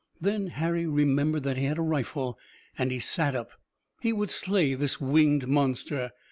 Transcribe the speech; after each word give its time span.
Then 0.19 0.47
Harry 0.47 0.87
remembered 0.87 1.43
that 1.43 1.57
he 1.57 1.65
had 1.65 1.77
a 1.77 1.83
rifle, 1.83 2.39
and 2.75 2.89
he 2.89 2.97
sat 2.99 3.35
up. 3.35 3.51
He 4.01 4.11
would 4.11 4.31
slay 4.31 4.73
this 4.73 4.99
winged 4.99 5.47
monster. 5.47 6.09